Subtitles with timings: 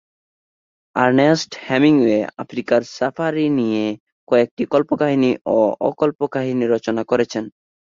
[0.95, 3.85] Ernst Hemingway আফ্রিকার safari নিয়ে
[4.27, 7.43] কয়েকটি কল্পকাহিনি ও অ-কল্পকাহিনি রচনা করেছেন।